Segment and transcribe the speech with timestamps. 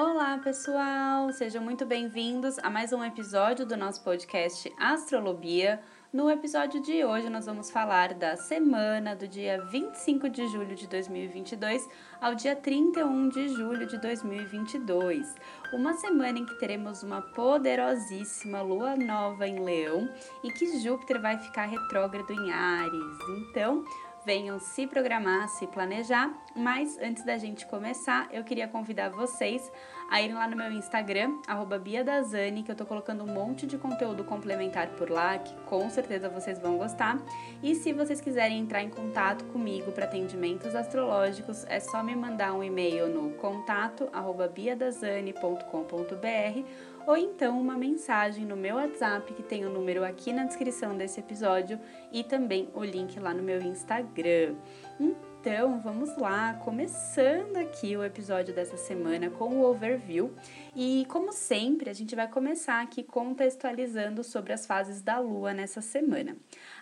[0.00, 1.32] Olá, pessoal!
[1.32, 5.80] Sejam muito bem-vindos a mais um episódio do nosso podcast Astrolobia.
[6.12, 10.86] No episódio de hoje, nós vamos falar da semana do dia 25 de julho de
[10.86, 11.88] 2022
[12.20, 15.34] ao dia 31 de julho de 2022.
[15.72, 20.08] Uma semana em que teremos uma poderosíssima lua nova em Leão
[20.44, 23.18] e que Júpiter vai ficar retrógrado em Ares.
[23.40, 23.84] Então,
[24.24, 26.32] venham se programar, se planejar.
[26.54, 29.70] Mas antes da gente começar, eu queria convidar vocês
[30.10, 31.38] a irem lá no meu Instagram,
[31.82, 36.28] BiaDazani, que eu tô colocando um monte de conteúdo complementar por lá, que com certeza
[36.28, 37.18] vocês vão gostar.
[37.62, 42.54] E se vocês quiserem entrar em contato comigo para atendimentos astrológicos, é só me mandar
[42.54, 44.08] um e-mail no contato
[44.54, 50.94] biadazani.com.br ou então uma mensagem no meu WhatsApp, que tem o número aqui na descrição
[50.94, 51.80] desse episódio
[52.12, 54.54] e também o link lá no meu Instagram.
[55.00, 60.34] Então, vamos lá, começando aqui o episódio dessa semana com o overview.
[60.76, 65.80] E como sempre, a gente vai começar aqui contextualizando sobre as fases da lua nessa
[65.80, 66.36] semana.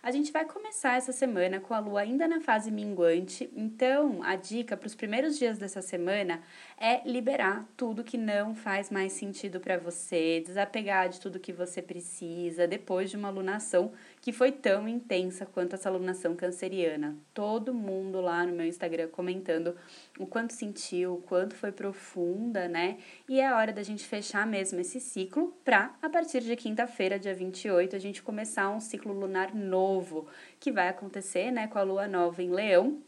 [0.06, 4.36] A gente vai começar essa semana com a lua ainda na fase minguante, então a
[4.36, 6.40] dica para os primeiros dias dessa semana
[6.78, 11.82] é liberar tudo que não faz mais sentido para você, desapegar de tudo que você
[11.82, 13.90] precisa depois de uma alunação
[14.20, 17.16] que foi tão intensa quanto essa alunação canceriana.
[17.34, 19.74] Todo mundo lá no meu Instagram comentando
[20.20, 22.98] o quanto sentiu, o quanto foi profunda, né?
[23.28, 27.34] E é hora da gente fechar mesmo esse ciclo para a partir de quinta-feira, dia
[27.34, 30.26] 28, a gente começar um ciclo lunar novo novo
[30.60, 32.98] que vai acontecer, né, com a lua nova em Leão,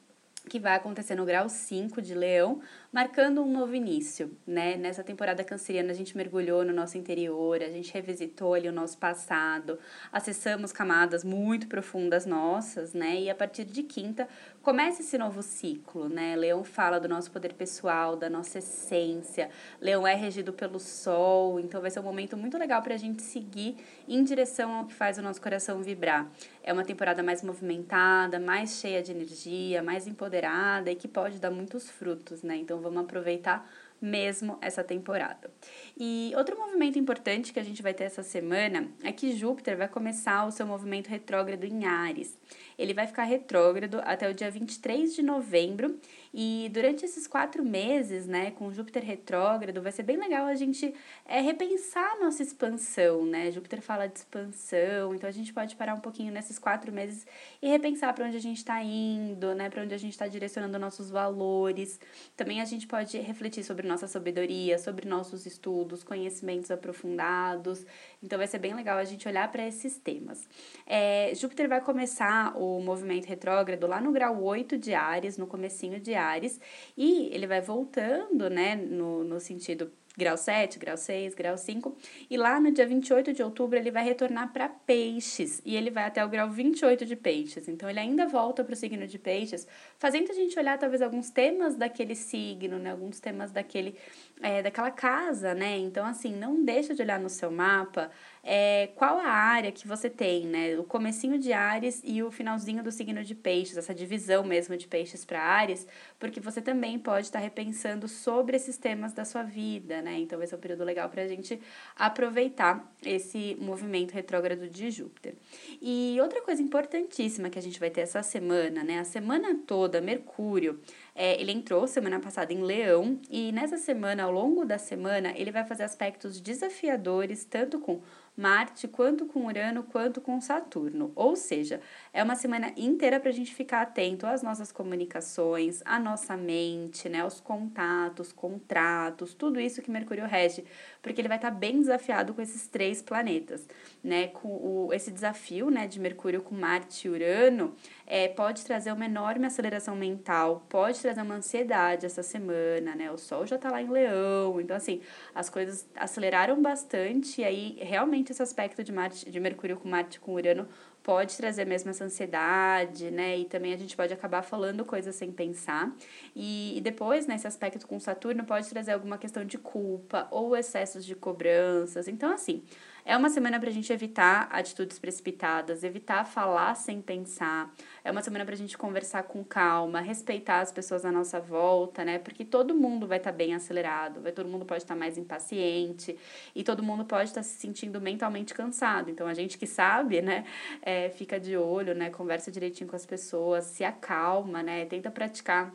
[0.48, 4.77] que vai acontecer no grau 5 de Leão, marcando um novo início, né?
[4.77, 8.97] Nessa temporada canceriana a gente mergulhou no nosso interior, a gente revisitou ali o nosso
[8.97, 9.78] passado,
[10.11, 13.20] acessamos camadas muito profundas nossas, né?
[13.20, 14.27] E a partir de quinta
[14.62, 16.34] começa esse novo ciclo, né?
[16.34, 19.50] Leão fala do nosso poder pessoal, da nossa essência.
[19.81, 23.20] Leão é regido pelo sol, então vai ser um momento muito legal para a gente
[23.22, 23.76] seguir
[24.09, 26.31] em direção ao que faz o nosso coração vibrar.
[26.62, 31.50] É uma temporada mais movimentada, mais cheia de energia, mais empoderada e que pode dar
[31.50, 32.56] muitos frutos, né?
[32.56, 33.69] Então vamos aproveitar
[34.00, 35.50] mesmo essa temporada.
[35.97, 39.89] E outro movimento importante que a gente vai ter essa semana é que Júpiter vai
[39.89, 42.38] começar o seu movimento retrógrado em Ares.
[42.78, 45.99] Ele vai ficar retrógrado até o dia 23 de novembro
[46.33, 50.94] e durante esses quatro meses, né, com Júpiter retrógrado, vai ser bem legal a gente
[51.27, 53.50] é, repensar a nossa expansão, né?
[53.50, 57.27] Júpiter fala de expansão, então a gente pode parar um pouquinho nesses quatro meses
[57.62, 59.71] e repensar para onde a gente está indo, né?
[59.71, 61.99] Para onde a gente está direcionando nossos valores.
[62.37, 67.87] Também a gente pode refletir sobre nossa sabedoria, sobre nossos estudos, conhecimentos aprofundados.
[68.22, 70.49] Então vai ser bem legal a gente olhar para esses temas.
[70.87, 76.00] É, Júpiter vai começar o movimento retrógrado lá no grau 8 de Ares, no comecinho
[76.00, 76.61] de Ares,
[76.97, 81.97] e ele vai voltando, né, no, no sentido grau 7, grau 6, grau 5.
[82.29, 86.05] E lá no dia 28 de outubro ele vai retornar para Peixes e ele vai
[86.05, 87.69] até o grau 28 de Peixes.
[87.69, 91.31] Então ele ainda volta para o signo de Peixes, fazendo a gente olhar talvez alguns
[91.31, 92.91] temas daquele signo, né?
[92.91, 93.95] Alguns temas daquele
[94.43, 95.79] é, daquela casa, né?
[95.79, 98.11] Então assim, não deixa de olhar no seu mapa
[98.50, 100.78] é, qual a área que você tem, né?
[100.78, 104.88] O comecinho de Ares e o finalzinho do signo de Peixes, essa divisão mesmo de
[104.88, 105.86] Peixes para Ares,
[106.19, 110.19] porque você também pode estar repensando sobre esses temas da sua vida, né?
[110.19, 111.60] Então esse é um período legal para a gente
[111.94, 115.34] aproveitar esse movimento retrógrado de Júpiter.
[115.82, 118.98] E outra coisa importantíssima que a gente vai ter essa semana, né?
[118.98, 120.81] A semana toda, Mercúrio
[121.19, 125.51] é, ele entrou semana passada em Leão e nessa semana, ao longo da semana, ele
[125.51, 128.01] vai fazer aspectos desafiadores tanto com
[128.37, 131.11] Marte, quanto com Urano, quanto com Saturno.
[131.17, 131.81] Ou seja,
[132.12, 137.09] é uma semana inteira para a gente ficar atento às nossas comunicações, à nossa mente,
[137.09, 140.65] né, aos contatos, contratos, tudo isso que Mercúrio rege,
[141.08, 143.66] porque ele vai estar tá bem desafiado com esses três planetas,
[144.02, 144.28] né?
[144.28, 147.74] Com o, esse desafio, né, de Mercúrio com Marte e Urano,
[148.06, 153.10] é, pode trazer uma enorme aceleração mental, pode trazer uma ansiedade essa semana, né?
[153.10, 155.00] O Sol já está lá em Leão, então assim,
[155.34, 160.20] as coisas aceleraram bastante e aí realmente esse aspecto de, Marte, de Mercúrio com Marte
[160.20, 160.69] com Urano
[161.03, 163.39] pode trazer mesmo essa ansiedade, né?
[163.39, 165.95] E também a gente pode acabar falando coisas sem pensar.
[166.35, 170.56] E, e depois, nesse né, aspecto com Saturno, pode trazer alguma questão de culpa ou
[170.56, 172.09] excessos de cobranças.
[172.09, 172.62] Então, assim,
[173.08, 177.75] é uma semana para a gente evitar atitudes precipitadas, evitar falar sem pensar.
[178.05, 182.05] É uma semana para a gente conversar com calma, respeitar as pessoas à nossa volta,
[182.05, 182.19] né?
[182.19, 185.16] Porque todo mundo vai estar tá bem acelerado, vai todo mundo pode estar tá mais
[185.16, 186.19] impaciente
[186.55, 189.08] e todo mundo pode estar tá se sentindo mentalmente cansado.
[189.11, 190.44] Então a gente que sabe, né,
[190.82, 192.11] é, fica de olho, né?
[192.11, 194.84] Conversa direitinho com as pessoas, se acalma, né?
[194.84, 195.72] Tenta praticar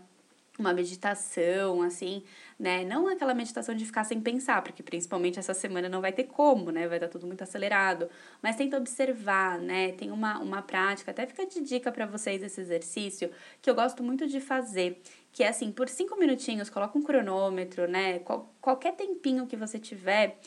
[0.60, 2.24] uma meditação, assim,
[2.60, 2.86] né?
[2.86, 6.72] Não aquela meditação de ficar sem pensar, porque principalmente essa semana não vai ter como,
[6.72, 6.88] né?
[6.88, 8.08] Vai estar tudo muito acelerado.
[8.42, 9.94] Mas tenta observar, né?
[9.94, 14.04] Tem uma, uma prática, até fica de dica para vocês esse exercício, que eu gosto
[14.04, 15.02] muito de fazer,
[15.32, 18.20] que é assim, por cinco minutinhos, coloca um cronômetro, né?
[18.20, 20.40] Qual, qualquer tempinho que você tiver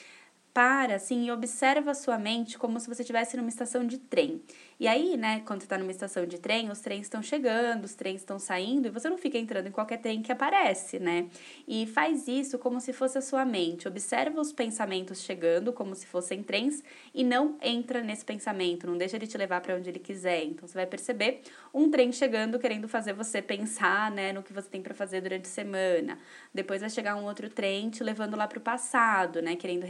[0.56, 4.40] para assim e observa a sua mente como se você estivesse numa estação de trem.
[4.80, 7.94] E aí, né, quando você está numa estação de trem, os trens estão chegando, os
[7.94, 11.28] trens estão saindo, e você não fica entrando em qualquer trem que aparece, né?
[11.66, 13.88] E faz isso como se fosse a sua mente.
[13.88, 16.82] Observa os pensamentos chegando como se fossem trens
[17.14, 20.44] e não entra nesse pensamento, não deixa ele te levar para onde ele quiser.
[20.44, 21.40] Então você vai perceber
[21.72, 25.44] um trem chegando querendo fazer você pensar, né, no que você tem para fazer durante
[25.44, 26.18] a semana.
[26.52, 29.84] Depois vai chegar um outro trem te levando lá para o passado, né, querendo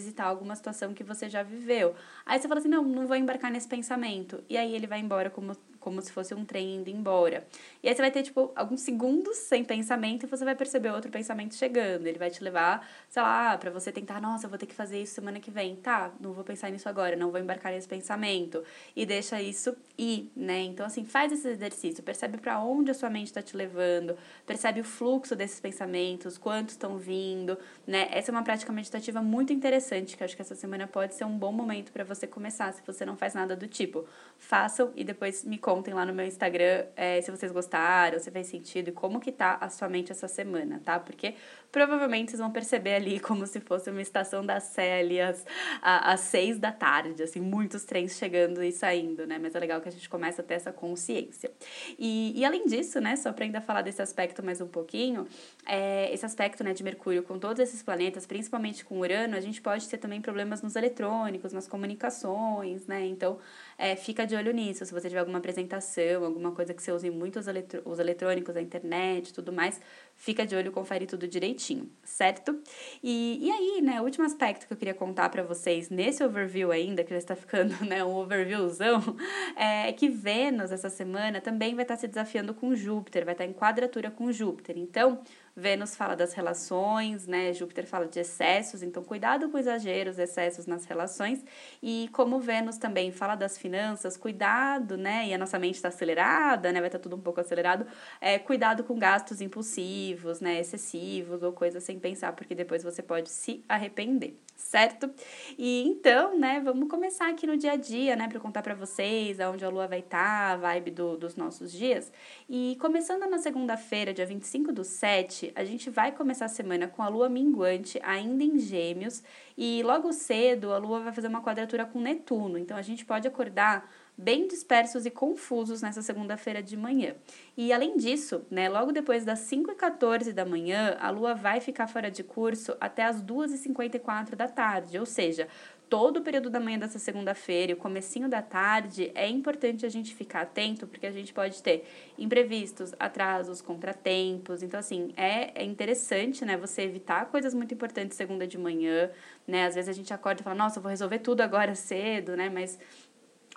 [0.00, 1.94] revisitar alguma situação que você já viveu.
[2.24, 4.42] Aí você fala assim: "Não, não vou embarcar nesse pensamento".
[4.48, 7.46] E aí ele vai embora como, como se fosse um trem indo embora.
[7.82, 11.10] E aí você vai ter, tipo, alguns segundos sem pensamento e você vai perceber outro
[11.10, 12.06] pensamento chegando.
[12.06, 15.00] Ele vai te levar, sei lá, para você tentar, nossa, eu vou ter que fazer
[15.02, 15.76] isso semana que vem.
[15.76, 18.62] Tá, não vou pensar nisso agora, não vou embarcar nesse pensamento.
[18.94, 20.60] E deixa isso ir, né?
[20.60, 24.16] Então, assim, faz esse exercício, percebe para onde a sua mente está te levando,
[24.46, 28.08] percebe o fluxo desses pensamentos, quantos estão vindo, né?
[28.10, 31.36] Essa é uma prática meditativa muito interessante, que acho que essa semana pode ser um
[31.36, 34.06] bom momento para você começar, se você não faz nada do tipo.
[34.38, 38.48] Façam e depois me contem lá no meu Instagram é, se vocês gostaram, se fez
[38.48, 40.98] sentido e como que tá a sua mente essa semana, tá?
[40.98, 41.36] Porque
[41.70, 44.60] provavelmente vocês vão perceber ali como se fosse uma estação da
[44.98, 45.46] ali às,
[45.80, 49.38] às seis da tarde, assim, muitos trens chegando e saindo, né?
[49.38, 51.52] Mas é legal que a gente começa a ter essa consciência.
[51.96, 55.28] E, e além disso, né, só para ainda falar desse aspecto mais um pouquinho,
[55.66, 59.62] é, esse aspecto, né, de Mercúrio com todos esses planetas, principalmente com Urano, a gente
[59.62, 63.06] pode ter também problemas nos eletrônicos, nas comunicações, né?
[63.06, 63.38] Então,
[63.78, 64.84] é, fica de olho nisso.
[64.84, 68.56] Se você tiver alguma apresentação, alguma coisa que você use muito os, eletro os eletrônicos,
[68.56, 69.80] a internet tudo mais,
[70.14, 72.60] fica de olho, confere tudo direitinho, certo?
[73.02, 76.70] E, e aí, né, o último aspecto que eu queria contar para vocês nesse overview
[76.70, 79.00] ainda, que já está ficando, né, um overviewzão,
[79.56, 83.52] é que Vênus essa semana também vai estar se desafiando com Júpiter, vai estar em
[83.52, 84.76] quadratura com Júpiter.
[84.78, 85.20] Então,
[85.60, 87.52] Vênus fala das relações, né?
[87.52, 91.44] Júpiter fala de excessos, então cuidado com exageros, excessos nas relações.
[91.82, 95.28] E como Vênus também fala das finanças, cuidado, né?
[95.28, 96.80] E a nossa mente está acelerada, né?
[96.80, 97.86] Vai estar tá tudo um pouco acelerado.
[98.20, 100.58] É, cuidado com gastos impulsivos, né?
[100.60, 105.10] Excessivos ou coisas sem pensar, porque depois você pode se arrepender certo?
[105.58, 109.40] E então, né, vamos começar aqui no dia a dia, né, para contar para vocês
[109.40, 112.12] aonde a lua vai estar, tá, a vibe do, dos nossos dias.
[112.48, 117.02] E começando na segunda-feira, dia 25 do 7, a gente vai começar a semana com
[117.02, 119.22] a lua minguante ainda em Gêmeos,
[119.56, 122.56] e logo cedo a lua vai fazer uma quadratura com Netuno.
[122.56, 123.90] Então a gente pode acordar
[124.20, 127.14] bem dispersos e confusos nessa segunda-feira de manhã.
[127.56, 132.10] E além disso, né, logo depois das 5h14 da manhã, a Lua vai ficar fora
[132.10, 135.48] de curso até as 2h54 da tarde, ou seja,
[135.90, 139.88] todo o período da manhã dessa segunda-feira e o comecinho da tarde, é importante a
[139.88, 141.84] gente ficar atento, porque a gente pode ter
[142.16, 144.62] imprevistos, atrasos, contratempos.
[144.62, 149.10] Então, assim, é, é interessante, né, você evitar coisas muito importantes segunda de manhã,
[149.46, 149.66] né?
[149.66, 152.48] Às vezes a gente acorda e fala, nossa, vou resolver tudo agora cedo, né?
[152.48, 152.78] Mas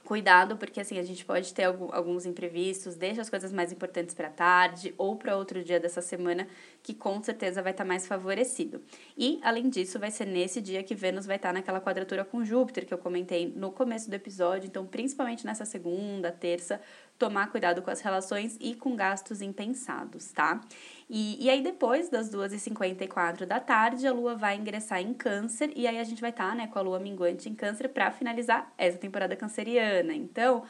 [0.03, 4.29] cuidado, porque assim, a gente pode ter alguns imprevistos, deixa as coisas mais importantes para
[4.29, 6.47] tarde ou para outro dia dessa semana,
[6.81, 8.81] que com certeza vai estar tá mais favorecido.
[9.17, 12.43] E, além disso, vai ser nesse dia que Vênus vai estar tá naquela quadratura com
[12.43, 16.81] Júpiter, que eu comentei no começo do episódio, então, principalmente nessa segunda, terça,
[17.17, 20.61] tomar cuidado com as relações e com gastos impensados, tá?
[21.09, 25.87] E, e aí, depois das 2h54 da tarde, a Lua vai ingressar em Câncer, e
[25.87, 28.73] aí a gente vai estar, tá, né, com a Lua minguante em Câncer para finalizar
[28.77, 30.13] essa temporada canceriana.
[30.13, 30.63] Então,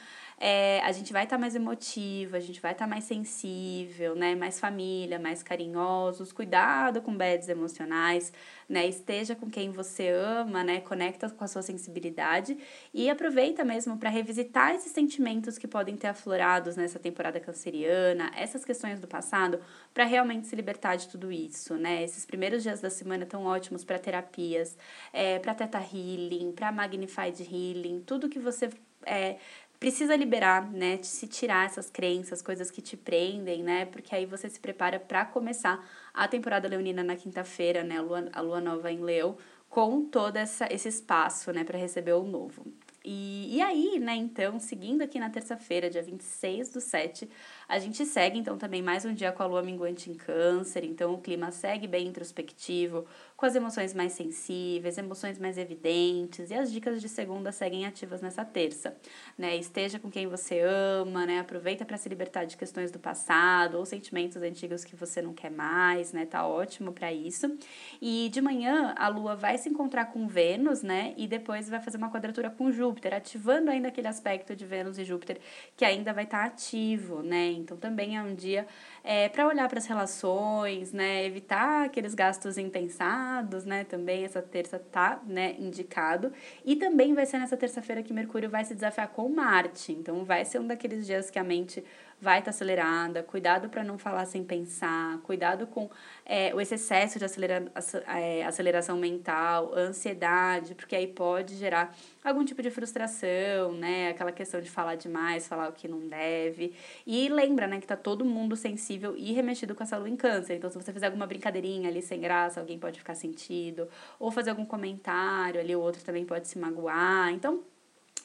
[0.46, 4.14] é, a gente vai estar tá mais emotiva, a gente vai estar tá mais sensível,
[4.14, 4.36] né?
[4.36, 8.34] Mais família, mais carinhosos, cuidado com bads emocionais,
[8.68, 8.86] né?
[8.86, 10.82] Esteja com quem você ama, né?
[10.82, 12.58] Conecta com a sua sensibilidade
[12.94, 18.66] e aproveita mesmo para revisitar esses sentimentos que podem ter aflorados nessa temporada canceriana, essas
[18.66, 19.62] questões do passado,
[19.94, 22.04] para realmente se libertar de tudo isso, né?
[22.04, 24.78] Esses primeiros dias da semana tão ótimos para terapias,
[25.14, 28.70] é, para Teta Healing, para Magnified Healing, tudo que você
[29.06, 29.38] é,
[29.84, 30.98] precisa liberar, né?
[31.04, 33.86] Se tirar essas crenças, coisas que te prendem, né?
[33.86, 37.98] Porque aí você se prepara para começar a temporada leonina na quinta-feira, né?
[37.98, 39.36] A lua, a lua nova em Leão,
[39.70, 41.66] com todo essa, esse espaço, né?
[41.66, 42.66] Para receber o novo.
[43.06, 47.30] E, e aí, né, então, seguindo aqui na terça-feira, dia 26 do 7,
[47.68, 51.14] a gente segue, então, também mais um dia com a lua minguante em câncer, então
[51.14, 53.06] o clima segue bem introspectivo,
[53.36, 58.22] com as emoções mais sensíveis, emoções mais evidentes, e as dicas de segunda seguem ativas
[58.22, 58.96] nessa terça,
[59.38, 59.58] né?
[59.58, 61.40] Esteja com quem você ama, né?
[61.40, 65.52] Aproveita para se libertar de questões do passado ou sentimentos antigos que você não quer
[65.52, 66.26] mais, né?
[66.26, 67.54] Tá ótimo para isso.
[68.02, 71.14] E de manhã a lua vai se encontrar com Vênus, né?
[71.18, 75.04] E depois vai fazer uma quadratura com Júpiter, ativando ainda aquele aspecto de Vênus e
[75.04, 75.40] Júpiter
[75.76, 77.52] que ainda vai estar tá ativo, né?
[77.52, 78.68] Então também é um dia
[79.04, 81.26] é, para olhar para as relações, né?
[81.26, 83.84] Evitar aqueles gastos impensados, né?
[83.84, 86.32] Também essa terça tá, né, indicado.
[86.64, 89.92] E também vai ser nessa terça-feira que Mercúrio vai se desafiar com Marte.
[89.92, 91.84] Então vai ser um daqueles dias que a mente
[92.24, 95.90] vai estar tá acelerada, cuidado para não falar sem pensar, cuidado com
[96.26, 97.70] é, esse excesso de acelera,
[98.08, 101.94] é, aceleração mental, ansiedade, porque aí pode gerar
[102.24, 104.10] algum tipo de frustração, né?
[104.10, 106.74] Aquela questão de falar demais, falar o que não deve.
[107.06, 108.56] E lembra, né, que tá todo mundo
[108.94, 110.56] sensível e remexido com essa lua em câncer.
[110.56, 113.88] Então, se você fizer alguma brincadeirinha ali sem graça, alguém pode ficar sentido,
[114.20, 117.32] ou fazer algum comentário ali, o outro também pode se magoar.
[117.32, 117.62] Então,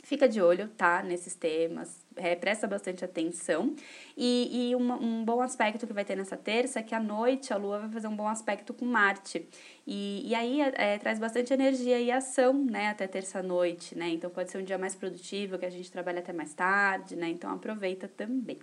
[0.03, 3.75] fica de olho, tá, nesses temas, é, presta bastante atenção.
[4.17, 7.53] E, e uma, um bom aspecto que vai ter nessa terça é que à noite
[7.53, 9.47] a Lua vai fazer um bom aspecto com Marte.
[9.87, 14.09] E, e aí é, traz bastante energia e ação, né, até terça-noite, né?
[14.11, 17.29] Então pode ser um dia mais produtivo, que a gente trabalha até mais tarde, né?
[17.29, 18.59] Então aproveita também.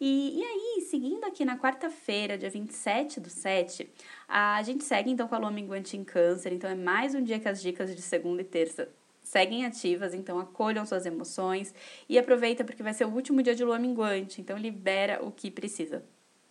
[0.00, 3.88] E, e aí, seguindo aqui na quarta-feira, dia 27 do 7,
[4.28, 6.52] a gente segue então com a Lua Minguante em Câncer.
[6.52, 8.88] Então é mais um dia que as dicas de segunda e terça
[9.22, 11.74] seguem ativas, então acolham suas emoções
[12.08, 15.50] e aproveita porque vai ser o último dia de lua minguante, então libera o que
[15.50, 16.04] precisa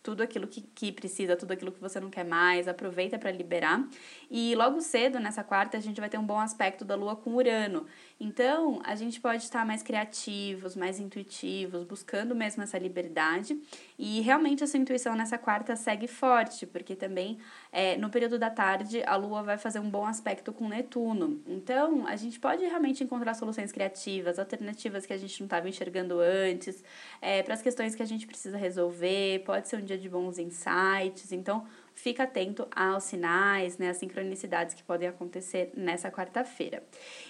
[0.04, 3.88] tudo aquilo que, que precisa, tudo aquilo que você não quer mais, aproveita para liberar.
[4.30, 7.34] E logo cedo, nessa quarta, a gente vai ter um bom aspecto da Lua com
[7.34, 7.86] Urano.
[8.20, 13.58] Então, a gente pode estar mais criativos, mais intuitivos, buscando mesmo essa liberdade.
[13.98, 17.38] E realmente essa intuição nessa quarta segue forte, porque também
[17.72, 21.42] é, no período da tarde a Lua vai fazer um bom aspecto com Netuno.
[21.48, 26.20] Então, a gente pode realmente encontrar soluções criativas, alternativas que a gente não estava enxergando
[26.20, 26.84] antes,
[27.22, 29.44] é, para as questões que a gente precisa resolver.
[29.46, 31.32] Pode ser um dia de bons insights.
[31.32, 36.84] Então, fica atento aos sinais, né, às sincronicidades que podem acontecer nessa quarta-feira.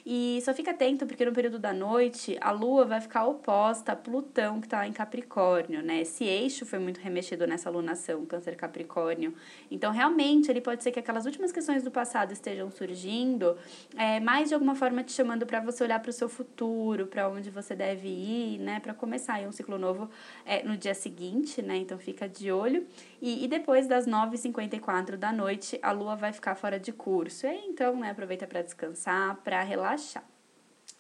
[0.05, 3.95] E só fica atento porque no período da noite a Lua vai ficar oposta a
[3.95, 6.01] Plutão que está em Capricórnio, né?
[6.01, 9.33] Esse eixo foi muito remexido nessa lunação, Câncer Capricórnio.
[9.69, 13.57] Então, realmente, ele pode ser que aquelas últimas questões do passado estejam surgindo,
[13.97, 17.27] é, mais de alguma forma te chamando para você olhar para o seu futuro, para
[17.29, 18.79] onde você deve ir, né?
[18.79, 20.09] Para começar aí um ciclo novo
[20.45, 21.77] é, no dia seguinte, né?
[21.77, 22.85] Então, fica de olho.
[23.21, 24.05] E, e depois das
[24.53, 27.47] 9h54 da noite, a lua vai ficar fora de curso.
[27.47, 30.23] E então, né, aproveita para descansar, para relaxar.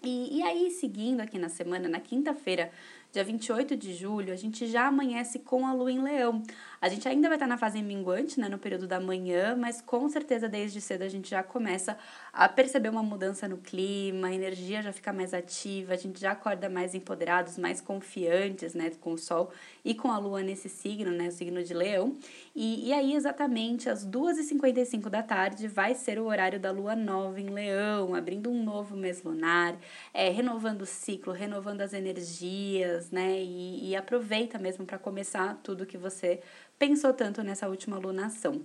[0.01, 2.71] E, e aí, seguindo aqui na semana, na quinta-feira,
[3.13, 6.41] dia 28 de julho, a gente já amanhece com a lua em leão.
[6.81, 10.09] A gente ainda vai estar na fase minguante, né, no período da manhã, mas com
[10.09, 11.95] certeza desde cedo a gente já começa
[12.33, 16.31] a perceber uma mudança no clima, a energia já fica mais ativa, a gente já
[16.31, 19.51] acorda mais empoderados, mais confiantes, né, com o sol
[19.85, 22.17] e com a lua nesse signo, né, o signo de leão.
[22.55, 27.39] E, e aí, exatamente às 2h55 da tarde, vai ser o horário da lua nova
[27.39, 29.77] em leão, abrindo um novo mês lunar,
[30.13, 35.85] é, renovando o ciclo, renovando as energias, né, e, e aproveita mesmo para começar tudo
[35.85, 36.41] que você
[36.77, 38.61] pensou tanto nessa última lunação.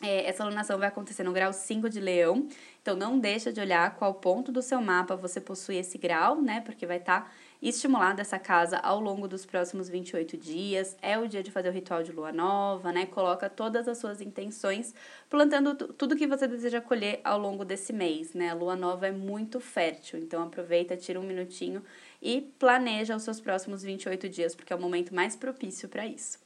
[0.00, 2.46] É, essa lunação vai acontecer no grau 5 de leão,
[2.80, 6.60] então não deixa de olhar qual ponto do seu mapa você possui esse grau, né?
[6.60, 10.96] Porque vai estar tá estimulada essa casa ao longo dos próximos 28 dias.
[11.02, 13.06] É o dia de fazer o ritual de lua nova, né?
[13.06, 14.94] Coloca todas as suas intenções,
[15.28, 18.50] plantando tudo que você deseja colher ao longo desse mês, né?
[18.50, 21.82] A lua nova é muito fértil, então aproveita, tira um minutinho
[22.20, 26.38] e planeja os seus próximos 28 dias, porque é o momento mais propício para isso.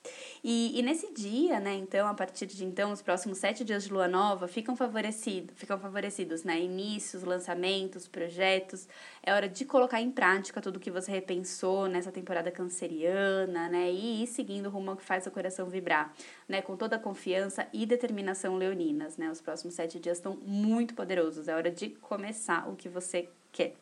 [0.45, 3.93] E, e nesse dia, né, então, a partir de então, os próximos sete dias de
[3.93, 6.61] lua nova ficam favorecidos, ficam favorecidos, né?
[6.61, 8.89] Inícios, lançamentos, projetos.
[9.23, 13.91] É hora de colocar em prática tudo que você repensou nessa temporada canceriana, né?
[13.91, 16.15] E ir seguindo o rumo ao que faz o coração vibrar,
[16.49, 16.63] né?
[16.63, 19.31] Com toda a confiança e determinação leoninas, né?
[19.31, 21.49] Os próximos sete dias estão muito poderosos.
[21.49, 23.75] É hora de começar o que você quer.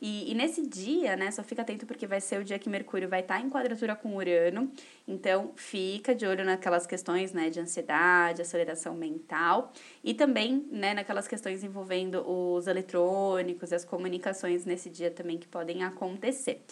[0.00, 3.08] E, e, nesse dia, né, só fica atento porque vai ser o dia que Mercúrio
[3.08, 4.72] vai estar tá em quadratura com Urano,
[5.06, 9.72] então fica de olho naquelas questões, né, de ansiedade, aceleração mental
[10.02, 15.46] e também, né, naquelas questões envolvendo os eletrônicos e as comunicações nesse dia também que
[15.46, 16.64] podem acontecer.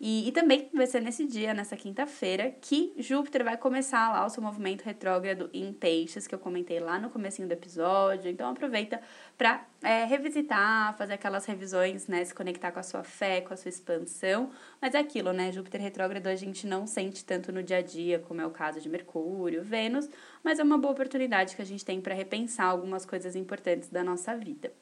[0.00, 4.30] E, e também vai ser nesse dia, nessa quinta-feira, que Júpiter vai começar lá o
[4.30, 9.00] seu movimento retrógrado em peixes, que eu comentei lá no comecinho do episódio, então aproveita
[9.36, 12.24] para é, revisitar, fazer aquelas revisões, né?
[12.24, 14.50] Se conectar com a sua fé, com a sua expansão.
[14.82, 15.52] Mas é aquilo, né?
[15.52, 18.80] Júpiter retrógrado a gente não sente tanto no dia a dia, como é o caso
[18.80, 20.08] de Mercúrio, Vênus,
[20.42, 24.02] mas é uma boa oportunidade que a gente tem para repensar algumas coisas importantes da
[24.02, 24.72] nossa vida.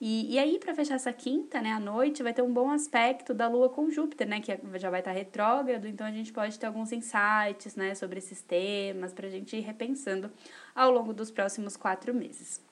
[0.00, 3.34] E, e aí, para fechar essa quinta, né, à noite, vai ter um bom aspecto
[3.34, 4.40] da Lua com Júpiter, né?
[4.40, 8.40] Que já vai estar retrógrado, então a gente pode ter alguns insights, né, sobre esses
[8.42, 10.30] temas, para a gente ir repensando
[10.72, 12.71] ao longo dos próximos quatro meses.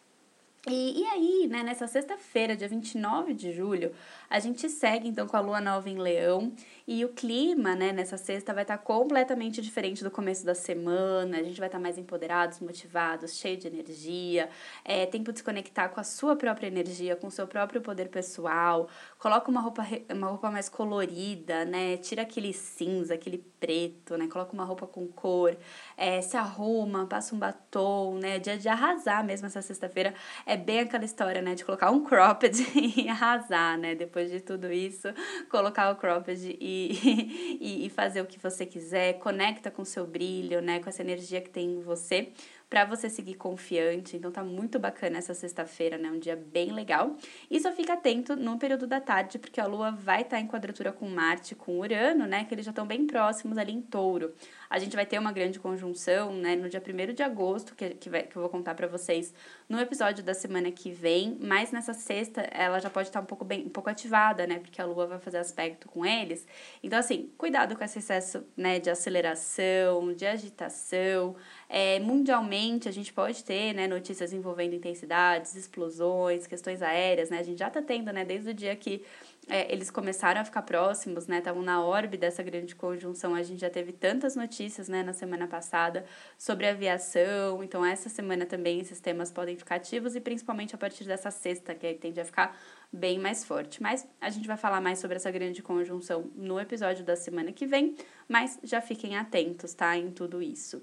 [0.68, 3.92] E, e aí, né, nessa sexta-feira, dia 29 de julho,
[4.28, 6.52] a gente segue então com a lua nova em Leão
[6.86, 11.38] e o clima, né, nessa sexta vai estar tá completamente diferente do começo da semana.
[11.38, 14.50] A gente vai estar tá mais empoderados, motivados, cheio de energia.
[14.84, 18.10] É tempo de se conectar com a sua própria energia, com o seu próprio poder
[18.10, 18.86] pessoal.
[19.18, 21.96] Coloca uma roupa, uma roupa mais colorida, né?
[21.96, 24.26] Tira aquele cinza, aquele preto, né?
[24.26, 25.56] Coloca uma roupa com cor.
[25.96, 28.38] É, se arruma, passa um batom, né?
[28.38, 30.14] Dia de arrasar mesmo essa sexta-feira
[30.46, 34.72] é bem aquela história, né, de colocar um cropped e arrasar, né, depois de tudo
[34.72, 35.08] isso,
[35.48, 40.60] colocar o cropped e, e, e fazer o que você quiser, conecta com seu brilho,
[40.60, 42.32] né, com essa energia que tem em você,
[42.70, 44.16] para você seguir confiante.
[44.16, 46.08] Então tá muito bacana essa sexta-feira, né?
[46.08, 47.16] Um dia bem legal.
[47.50, 50.46] E só fica atento no período da tarde, porque a Lua vai estar tá em
[50.46, 52.44] quadratura com Marte, com Urano, né?
[52.44, 54.32] Que eles já estão bem próximos ali em Touro.
[54.70, 56.54] A gente vai ter uma grande conjunção, né?
[56.54, 59.34] No dia 1 de agosto, que, que, vai, que eu vou contar para vocês
[59.68, 61.36] no episódio da semana que vem.
[61.40, 64.60] Mas nessa sexta, ela já pode estar tá um pouco bem, um pouco ativada, né?
[64.60, 66.46] Porque a Lua vai fazer aspecto com eles.
[66.84, 68.78] Então, assim, cuidado com esse excesso, né?
[68.78, 71.34] De aceleração, de agitação.
[71.72, 77.38] É, mundialmente, a gente pode ter né, notícias envolvendo intensidades, explosões, questões aéreas, né?
[77.38, 79.04] A gente já está tendo, né, desde o dia que
[79.48, 81.38] é, eles começaram a ficar próximos, né?
[81.38, 83.36] Estavam na órbita dessa grande conjunção.
[83.36, 86.04] A gente já teve tantas notícias, né, na semana passada
[86.36, 87.62] sobre aviação.
[87.62, 91.72] Então, essa semana também esses temas podem ficar ativos e principalmente a partir dessa sexta,
[91.72, 92.58] que aí tende a ficar
[92.92, 93.80] bem mais forte.
[93.80, 97.64] Mas a gente vai falar mais sobre essa grande conjunção no episódio da semana que
[97.64, 97.94] vem,
[98.28, 100.82] mas já fiquem atentos, tá, em tudo isso.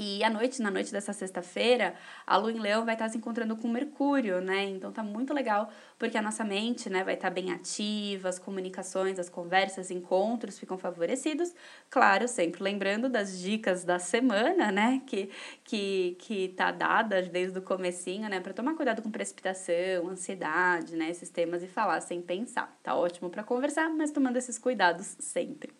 [0.00, 1.92] E à noite, na noite dessa sexta-feira,
[2.24, 4.64] a Lua em Leão vai estar se encontrando com Mercúrio, né?
[4.66, 9.18] Então tá muito legal, porque a nossa mente, né, vai estar bem ativa, as comunicações,
[9.18, 11.52] as conversas, encontros ficam favorecidos.
[11.90, 15.30] Claro, sempre lembrando das dicas da semana, né, que
[15.64, 21.10] que que tá dada desde o comecinho, né, para tomar cuidado com precipitação, ansiedade, né,
[21.10, 22.78] esses temas e falar sem pensar.
[22.84, 25.72] Tá ótimo para conversar, mas tomando esses cuidados sempre.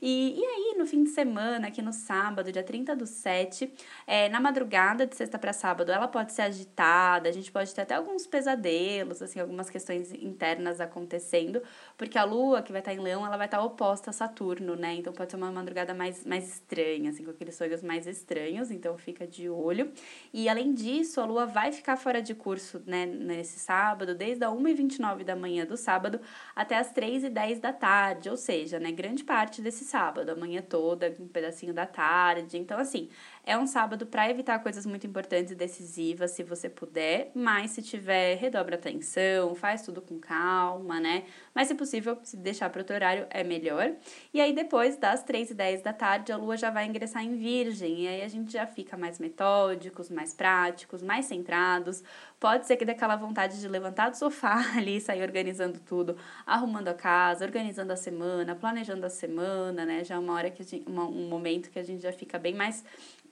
[0.00, 3.63] E, e aí, no fim de semana, aqui no sábado, dia 30 do 7,
[4.06, 7.82] é, na madrugada de sexta para sábado, ela pode ser agitada, a gente pode ter
[7.82, 11.62] até alguns pesadelos, assim, algumas questões internas acontecendo,
[11.96, 14.12] porque a lua, que vai estar tá em leão, ela vai estar tá oposta a
[14.12, 14.94] Saturno, né?
[14.94, 18.96] Então pode ser uma madrugada mais, mais estranha, assim, com aqueles sonhos mais estranhos, então
[18.98, 19.92] fica de olho.
[20.32, 24.50] E além disso, a lua vai ficar fora de curso, né, nesse sábado, desde a
[24.50, 26.20] 1h29 da manhã do sábado
[26.54, 31.14] até as 3h10 da tarde, ou seja, né, grande parte desse sábado, a manhã toda,
[31.20, 32.58] um pedacinho da tarde.
[32.58, 33.08] Então, assim,
[33.46, 37.82] é um sábado para evitar coisas muito importantes e decisivas, se você puder, mas se
[37.82, 41.24] tiver, redobra atenção, faz tudo com calma, né?
[41.54, 43.92] Mas, se possível, se deixar para outro horário é melhor.
[44.32, 47.36] E aí, depois das 3 e 10 da tarde, a lua já vai ingressar em
[47.36, 52.02] Virgem, e aí a gente já fica mais metódicos, mais práticos, mais centrados.
[52.38, 56.16] Pode ser que dê aquela vontade de levantar do sofá ali, sair organizando tudo,
[56.46, 60.04] arrumando a casa, organizando a semana, planejando a semana, né?
[60.04, 62.54] Já é uma hora que gente, uma, um momento que a gente já fica bem
[62.54, 62.84] mais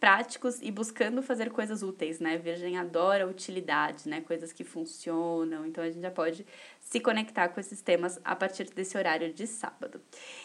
[0.02, 2.36] práticos e buscando fazer coisas úteis, né?
[2.36, 4.20] Virgem adora utilidade, né?
[4.20, 5.64] Coisas que funcionam.
[5.64, 6.44] Então a gente já pode
[6.92, 9.98] se conectar com esses temas a partir desse horário de sábado.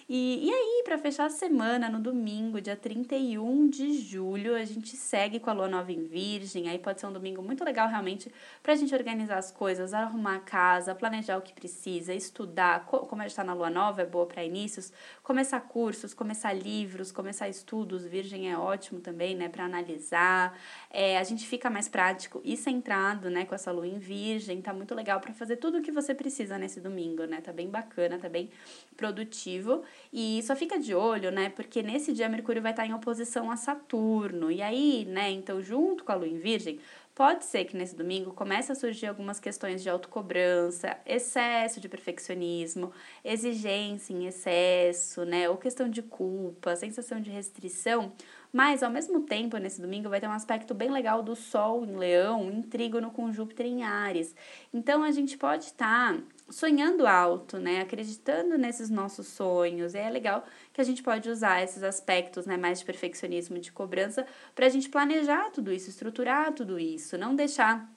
[0.08, 4.96] E, e aí, para fechar a semana, no domingo, dia 31 de julho, a gente
[4.96, 6.70] segue com a lua nova em Virgem.
[6.70, 8.32] Aí pode ser um domingo muito legal, realmente,
[8.64, 12.86] para a gente organizar as coisas, arrumar a casa, planejar o que precisa, estudar.
[12.86, 17.12] Como a gente está na lua nova, é boa para inícios, começar cursos, começar livros,
[17.12, 18.06] começar estudos.
[18.06, 20.58] Virgem é ótimo também, né, para analisar.
[20.90, 24.62] É, a gente fica mais prático e centrado, né, com essa lua em Virgem.
[24.62, 27.41] Tá muito legal para fazer tudo o que você precisa precisa nesse domingo, né?
[27.41, 28.50] Tá bem bacana, tá bem
[28.95, 29.84] produtivo.
[30.13, 31.50] E só fica de olho, né?
[31.50, 34.52] Porque nesse dia Mercúrio vai estar em oposição a Saturno.
[34.52, 36.80] E aí, né, então junto com a Lua em Virgem,
[37.18, 42.92] Pode ser que nesse domingo comece a surgir algumas questões de autocobrança, excesso de perfeccionismo,
[43.26, 45.50] exigência em excesso, né?
[45.50, 48.14] Ou questão de culpa, sensação de restrição.
[48.54, 51.96] Mas, ao mesmo tempo, nesse domingo vai ter um aspecto bem legal do Sol em
[51.96, 54.36] Leão, em Trígono com Júpiter em Ares.
[54.72, 57.82] Então, a gente pode estar tá sonhando alto, né?
[57.82, 59.96] Acreditando nesses nossos sonhos.
[59.96, 64.26] É legal que a gente pode usar esses aspectos, né, mais de perfeccionismo, de cobrança,
[64.56, 67.90] para a gente planejar tudo isso, estruturar tudo isso, não deixar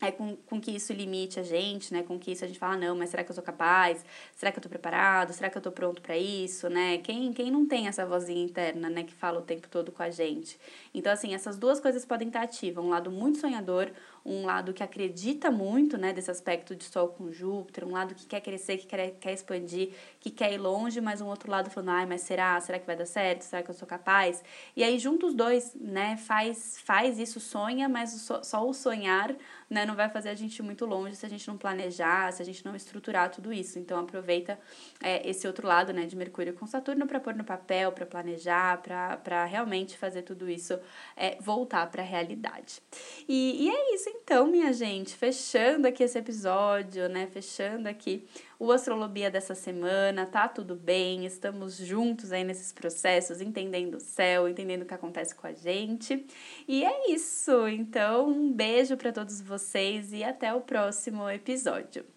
[0.00, 2.02] é com, com que isso limite a gente, né?
[2.02, 4.04] Com que isso a gente fala, não, mas será que eu sou capaz?
[4.34, 5.32] Será que eu tô preparado?
[5.32, 6.98] Será que eu tô pronto para isso, né?
[6.98, 10.10] Quem, quem não tem essa vozinha interna, né, que fala o tempo todo com a
[10.10, 10.58] gente?
[10.92, 12.84] Então, assim, essas duas coisas podem estar ativas.
[12.84, 13.90] Um lado muito sonhador,
[14.26, 18.26] um lado que acredita muito, né, desse aspecto de Sol com Júpiter, um lado que
[18.26, 21.90] quer crescer, que quer, quer expandir, que quer ir longe, mas um outro lado falando,
[21.90, 22.60] ai, mas será?
[22.60, 23.42] Será que vai dar certo?
[23.42, 24.42] Será que eu sou capaz?
[24.74, 29.34] E aí, juntos os dois, né, faz, faz isso, sonha, mas só, só o sonhar,
[29.68, 32.42] né, não vai fazer a gente ir muito longe se a gente não planejar, se
[32.42, 33.78] a gente não estruturar tudo isso.
[33.78, 34.58] Então, aproveita
[35.02, 38.80] é, esse outro lado, né, de Mercúrio com Saturno para pôr no papel, para planejar,
[38.82, 40.78] para realmente fazer tudo isso
[41.16, 42.80] é, voltar para a realidade.
[43.28, 47.26] E, e é isso, então, minha gente, fechando aqui esse episódio, né?
[47.26, 48.26] Fechando aqui
[48.58, 54.48] o Astrolobia dessa semana, tá tudo bem, estamos juntos aí nesses processos, entendendo o céu,
[54.48, 56.26] entendendo o que acontece com a gente.
[56.66, 57.68] E é isso.
[57.68, 62.15] Então, um beijo para todos vocês e até o próximo episódio.